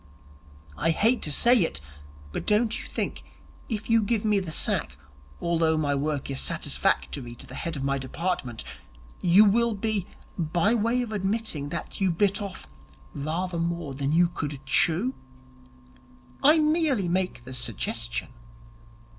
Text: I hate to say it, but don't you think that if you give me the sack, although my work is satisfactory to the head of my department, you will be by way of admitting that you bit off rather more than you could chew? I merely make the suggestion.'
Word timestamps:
I 0.77 0.89
hate 0.89 1.21
to 1.21 1.31
say 1.31 1.59
it, 1.61 1.79
but 2.31 2.47
don't 2.47 2.81
you 2.81 2.87
think 2.87 3.17
that 3.67 3.75
if 3.75 3.87
you 3.87 4.01
give 4.01 4.25
me 4.25 4.39
the 4.39 4.51
sack, 4.51 4.97
although 5.39 5.77
my 5.77 5.93
work 5.93 6.31
is 6.31 6.39
satisfactory 6.39 7.35
to 7.35 7.45
the 7.45 7.53
head 7.53 7.75
of 7.75 7.83
my 7.83 7.99
department, 7.99 8.63
you 9.21 9.45
will 9.45 9.75
be 9.75 10.07
by 10.39 10.73
way 10.73 11.03
of 11.03 11.11
admitting 11.11 11.69
that 11.69 12.01
you 12.01 12.09
bit 12.09 12.41
off 12.41 12.65
rather 13.13 13.59
more 13.59 13.93
than 13.93 14.11
you 14.11 14.29
could 14.29 14.59
chew? 14.65 15.13
I 16.43 16.57
merely 16.57 17.07
make 17.07 17.43
the 17.43 17.53
suggestion.' 17.53 18.29